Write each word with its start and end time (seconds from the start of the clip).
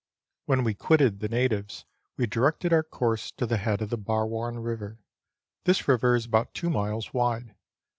When 0.45 0.63
we 0.63 0.73
quitted 0.73 1.19
the 1.19 1.29
natives, 1.29 1.85
we 2.17 2.25
directed 2.25 2.73
our 2.73 2.81
course 2.81 3.29
to 3.33 3.45
the 3.45 3.57
head 3.57 3.83
of 3.83 3.91
the 3.91 3.99
Barwon 3.99 4.57
River. 4.57 4.97
This 5.65 5.87
river 5.87 6.15
is 6.15 6.25
about 6.25 6.55
two 6.55 6.71
miles 6.71 7.13
wide. 7.13 7.53